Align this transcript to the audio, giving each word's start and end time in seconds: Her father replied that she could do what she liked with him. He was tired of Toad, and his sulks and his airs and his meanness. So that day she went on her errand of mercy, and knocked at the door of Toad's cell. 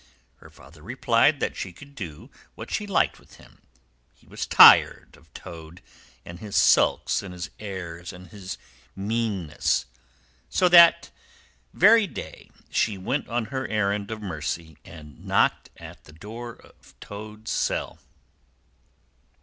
Her 0.37 0.49
father 0.49 0.81
replied 0.81 1.39
that 1.41 1.55
she 1.55 1.71
could 1.71 1.93
do 1.93 2.31
what 2.55 2.71
she 2.71 2.87
liked 2.87 3.19
with 3.19 3.35
him. 3.35 3.59
He 4.15 4.25
was 4.25 4.47
tired 4.47 5.15
of 5.15 5.31
Toad, 5.35 5.79
and 6.25 6.39
his 6.39 6.55
sulks 6.55 7.21
and 7.21 7.35
his 7.35 7.51
airs 7.59 8.11
and 8.11 8.29
his 8.29 8.57
meanness. 8.95 9.85
So 10.49 10.67
that 10.69 11.11
day 11.77 12.49
she 12.71 12.97
went 12.97 13.27
on 13.27 13.45
her 13.53 13.67
errand 13.67 14.09
of 14.09 14.23
mercy, 14.23 14.75
and 14.83 15.23
knocked 15.23 15.69
at 15.77 16.05
the 16.05 16.13
door 16.13 16.53
of 16.55 16.99
Toad's 16.99 17.51
cell. 17.51 17.99